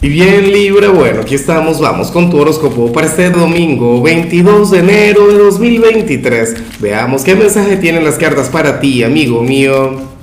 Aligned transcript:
Y 0.00 0.08
bien 0.10 0.52
Libra, 0.52 0.90
bueno, 0.90 1.22
aquí 1.22 1.34
estamos, 1.34 1.80
vamos 1.80 2.12
con 2.12 2.30
tu 2.30 2.38
horóscopo 2.38 2.92
para 2.92 3.08
este 3.08 3.30
domingo 3.30 4.00
22 4.00 4.70
de 4.70 4.78
enero 4.78 5.26
de 5.26 5.38
2023. 5.38 6.78
Veamos 6.78 7.24
qué 7.24 7.34
mensaje 7.34 7.76
tienen 7.78 8.04
las 8.04 8.14
cartas 8.14 8.48
para 8.48 8.78
ti, 8.78 9.02
amigo 9.02 9.42
mío. 9.42 10.17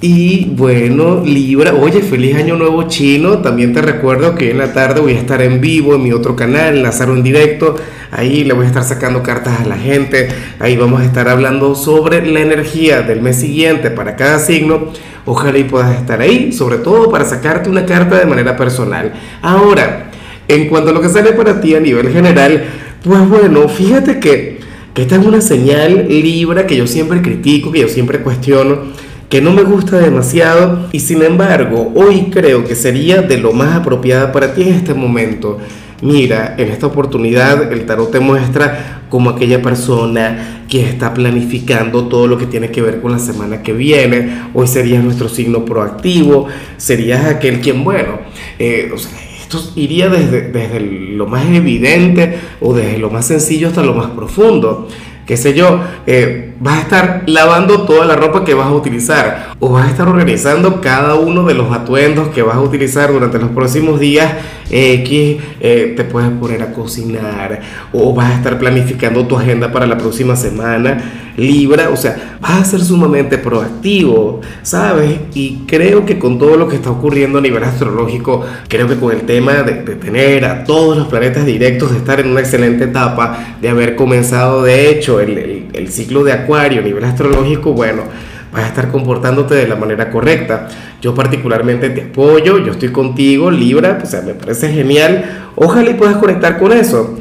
Y 0.00 0.44
bueno, 0.52 1.24
Libra, 1.24 1.74
oye, 1.74 2.02
feliz 2.02 2.36
año 2.36 2.54
nuevo 2.54 2.84
chino. 2.84 3.38
También 3.38 3.72
te 3.72 3.82
recuerdo 3.82 4.36
que 4.36 4.52
en 4.52 4.58
la 4.58 4.72
tarde 4.72 5.00
voy 5.00 5.14
a 5.14 5.18
estar 5.18 5.42
en 5.42 5.60
vivo 5.60 5.96
en 5.96 6.04
mi 6.04 6.12
otro 6.12 6.36
canal, 6.36 6.84
Lázaro 6.84 7.16
en 7.16 7.24
directo. 7.24 7.74
Ahí 8.12 8.44
le 8.44 8.54
voy 8.54 8.66
a 8.66 8.68
estar 8.68 8.84
sacando 8.84 9.24
cartas 9.24 9.60
a 9.60 9.64
la 9.64 9.76
gente. 9.76 10.28
Ahí 10.60 10.76
vamos 10.76 11.00
a 11.00 11.04
estar 11.04 11.28
hablando 11.28 11.74
sobre 11.74 12.24
la 12.24 12.40
energía 12.40 13.02
del 13.02 13.22
mes 13.22 13.40
siguiente 13.40 13.90
para 13.90 14.14
cada 14.14 14.38
signo. 14.38 14.92
Ojalá 15.24 15.58
y 15.58 15.64
puedas 15.64 15.98
estar 15.98 16.20
ahí, 16.20 16.52
sobre 16.52 16.76
todo 16.76 17.10
para 17.10 17.24
sacarte 17.24 17.68
una 17.68 17.84
carta 17.84 18.20
de 18.20 18.26
manera 18.26 18.56
personal. 18.56 19.12
Ahora, 19.42 20.12
en 20.46 20.68
cuanto 20.68 20.90
a 20.90 20.92
lo 20.92 21.00
que 21.00 21.08
sale 21.08 21.32
para 21.32 21.60
ti 21.60 21.74
a 21.74 21.80
nivel 21.80 22.12
general, 22.12 22.62
pues 23.02 23.28
bueno, 23.28 23.68
fíjate 23.68 24.20
que, 24.20 24.60
que 24.94 25.02
esta 25.02 25.16
es 25.16 25.26
una 25.26 25.40
señal 25.40 26.06
Libra 26.08 26.68
que 26.68 26.76
yo 26.76 26.86
siempre 26.86 27.20
critico, 27.20 27.72
que 27.72 27.80
yo 27.80 27.88
siempre 27.88 28.20
cuestiono 28.20 29.07
que 29.28 29.42
no 29.42 29.52
me 29.52 29.62
gusta 29.62 29.98
demasiado 29.98 30.88
y 30.92 31.00
sin 31.00 31.22
embargo 31.22 31.92
hoy 31.94 32.30
creo 32.30 32.64
que 32.64 32.74
sería 32.74 33.20
de 33.20 33.38
lo 33.38 33.52
más 33.52 33.76
apropiada 33.76 34.32
para 34.32 34.54
ti 34.54 34.62
en 34.62 34.74
este 34.74 34.94
momento. 34.94 35.58
Mira, 36.00 36.54
en 36.56 36.68
esta 36.68 36.86
oportunidad 36.86 37.72
el 37.72 37.84
tarot 37.84 38.10
te 38.10 38.20
muestra 38.20 39.02
como 39.10 39.30
aquella 39.30 39.60
persona 39.60 40.64
que 40.68 40.84
está 40.84 41.12
planificando 41.12 42.06
todo 42.06 42.26
lo 42.28 42.38
que 42.38 42.46
tiene 42.46 42.70
que 42.70 42.80
ver 42.80 43.00
con 43.00 43.10
la 43.10 43.18
semana 43.18 43.62
que 43.62 43.72
viene. 43.72 44.42
Hoy 44.54 44.68
serías 44.68 45.02
nuestro 45.02 45.28
signo 45.28 45.64
proactivo, 45.64 46.46
serías 46.76 47.24
aquel 47.24 47.60
quien, 47.60 47.82
bueno, 47.82 48.20
eh, 48.58 48.92
esto 49.40 49.72
iría 49.74 50.08
desde, 50.08 50.52
desde 50.52 50.80
lo 50.80 51.26
más 51.26 51.46
evidente 51.46 52.38
o 52.60 52.74
desde 52.74 52.98
lo 52.98 53.10
más 53.10 53.26
sencillo 53.26 53.68
hasta 53.68 53.82
lo 53.82 53.94
más 53.94 54.10
profundo 54.10 54.88
qué 55.28 55.36
sé 55.36 55.52
yo, 55.52 55.84
eh, 56.06 56.47
vas 56.60 56.78
a 56.78 56.80
estar 56.82 57.22
lavando 57.26 57.82
toda 57.82 58.04
la 58.04 58.16
ropa 58.16 58.44
que 58.44 58.54
vas 58.54 58.66
a 58.66 58.72
utilizar 58.72 59.54
o 59.60 59.70
vas 59.70 59.86
a 59.86 59.90
estar 59.90 60.08
organizando 60.08 60.80
cada 60.80 61.14
uno 61.14 61.44
de 61.44 61.54
los 61.54 61.72
atuendos 61.72 62.28
que 62.28 62.42
vas 62.42 62.56
a 62.56 62.60
utilizar 62.60 63.12
durante 63.12 63.38
los 63.38 63.50
próximos 63.50 64.00
días 64.00 64.32
X, 64.70 65.36
eh, 65.60 65.94
te 65.96 66.04
puedes 66.04 66.30
poner 66.30 66.62
a 66.62 66.72
cocinar 66.72 67.60
o 67.92 68.14
vas 68.14 68.30
a 68.30 68.34
estar 68.34 68.58
planificando 68.58 69.26
tu 69.26 69.36
agenda 69.36 69.72
para 69.72 69.86
la 69.86 69.96
próxima 69.96 70.36
semana. 70.36 71.24
Libra, 71.36 71.90
o 71.90 71.96
sea, 71.96 72.36
vas 72.40 72.62
a 72.62 72.64
ser 72.64 72.80
sumamente 72.80 73.38
proactivo, 73.38 74.40
¿sabes? 74.64 75.20
Y 75.34 75.58
creo 75.68 76.04
que 76.04 76.18
con 76.18 76.36
todo 76.36 76.56
lo 76.56 76.66
que 76.66 76.74
está 76.74 76.90
ocurriendo 76.90 77.38
a 77.38 77.40
nivel 77.40 77.62
astrológico, 77.62 78.44
creo 78.66 78.88
que 78.88 78.96
con 78.96 79.12
el 79.12 79.20
tema 79.20 79.62
de, 79.62 79.74
tener 79.94 80.44
a 80.44 80.64
todos 80.64 80.96
los 80.96 81.06
planetas 81.06 81.46
directos, 81.46 81.92
de 81.92 81.98
estar 81.98 82.18
en 82.18 82.32
una 82.32 82.40
excelente 82.40 82.84
etapa, 82.84 83.54
de 83.62 83.68
haber 83.68 83.94
comenzado 83.94 84.64
de 84.64 84.90
hecho 84.90 85.20
el, 85.20 85.68
el 85.72 85.88
ciclo 85.92 86.24
de 86.24 86.32
Acuario 86.48 86.80
a 86.80 86.82
nivel 86.82 87.04
astrológico, 87.04 87.74
bueno, 87.74 88.04
vas 88.50 88.64
a 88.64 88.68
estar 88.68 88.90
comportándote 88.90 89.54
de 89.54 89.68
la 89.68 89.76
manera 89.76 90.08
correcta. 90.08 90.66
Yo 91.02 91.14
particularmente 91.14 91.90
te 91.90 92.04
apoyo, 92.04 92.56
yo 92.64 92.72
estoy 92.72 92.88
contigo, 92.88 93.50
Libra, 93.50 93.98
o 94.02 94.06
sea, 94.06 94.22
me 94.22 94.32
parece 94.32 94.72
genial. 94.72 95.50
Ojalá 95.56 95.90
y 95.90 95.94
puedas 95.94 96.16
conectar 96.16 96.58
con 96.58 96.72
eso. 96.72 97.18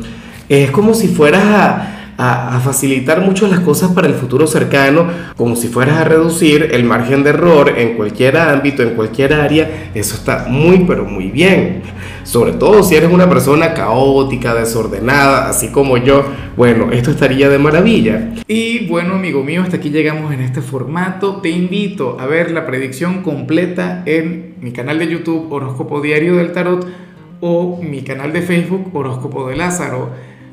Es 0.48 0.72
como 0.72 0.94
si 0.94 1.09
fueras 1.09 1.97
a 2.18 2.60
facilitar 2.64 3.22
mucho 3.22 3.48
las 3.48 3.60
cosas 3.60 3.92
para 3.92 4.08
el 4.08 4.14
futuro 4.16 4.48
cercano, 4.48 5.08
como 5.36 5.56
si 5.56 5.68
fueras 5.68 5.98
a 5.98 6.04
reducir 6.04 6.70
el 6.72 6.84
margen 6.84 7.23
de 7.23 7.30
error 7.30 7.73
en 7.78 7.96
cualquier 7.96 8.38
ámbito, 8.38 8.82
en 8.82 8.96
cualquier 8.96 9.34
área, 9.34 9.92
eso 9.94 10.16
está 10.16 10.45
muy, 10.50 10.80
pero 10.80 11.06
muy 11.06 11.30
bien. 11.30 11.84
Sobre 12.23 12.54
todo 12.54 12.84
si 12.84 12.95
eres 12.95 13.12
una 13.12 13.30
persona 13.30 13.73
caótica, 13.73 14.54
desordenada, 14.54 15.48
así 15.48 15.70
como 15.70 15.98
yo, 15.98 16.26
bueno, 16.58 16.92
esto 16.92 17.12
estaría 17.12 17.48
de 17.48 17.58
maravilla. 17.58 18.34
Y 18.48 18.88
bueno, 18.88 19.14
amigo 19.14 19.44
mío, 19.44 19.62
hasta 19.62 19.78
aquí 19.78 19.92
llegamos 19.92 20.34
en 20.34 20.42
este 20.42 20.61
formato. 20.61 21.38
Te 21.38 21.49
invito 21.49 22.17
a 22.20 22.26
ver 22.26 22.52
la 22.52 22.66
predicción 22.66 23.22
completa 23.22 24.04
en 24.05 24.55
mi 24.60 24.72
canal 24.72 24.99
de 24.99 25.08
YouTube 25.08 25.52
Horóscopo 25.52 26.02
Diario 26.02 26.36
del 26.36 26.52
Tarot 26.52 26.86
o 27.39 27.80
mi 27.82 28.02
canal 28.02 28.34
de 28.34 28.42
Facebook 28.42 28.89
Horóscopo 28.94 29.48
de 29.48 29.55
Lázaro. 29.55 30.10